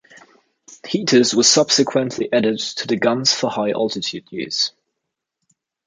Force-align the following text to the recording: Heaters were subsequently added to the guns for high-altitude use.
Heaters 0.87 1.35
were 1.35 1.43
subsequently 1.43 2.27
added 2.33 2.57
to 2.57 2.87
the 2.87 2.95
guns 2.97 3.35
for 3.35 3.51
high-altitude 3.51 4.31
use. 4.31 4.71